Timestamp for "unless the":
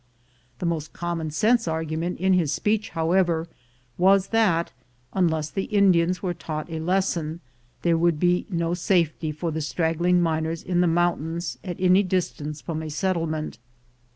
5.13-5.65